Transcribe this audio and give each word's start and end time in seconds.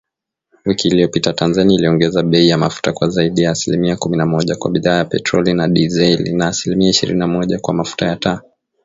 Wiki 0.65 0.87
iliyopita, 0.87 1.33
Tanzania 1.33 1.77
iliongeza 1.79 2.23
bei 2.23 2.47
ya 2.49 2.57
mafuta 2.57 2.93
kwa 2.93 3.09
zaidi 3.09 3.41
ya 3.41 3.51
asilimia 3.51 3.95
kumi 3.97 4.17
na 4.17 4.25
moja 4.25 4.55
kwa 4.55 4.71
bidhaa 4.71 4.97
ya 4.97 5.05
petroli 5.05 5.53
na 5.53 5.67
dizeli, 5.67 6.33
na 6.33 6.47
asilimia 6.47 6.89
ishirini 6.89 7.19
na 7.19 7.27
moja 7.27 7.59
kwa 7.59 7.73
mafuta 7.73 8.05
ya 8.05 8.15
taa 8.15 8.41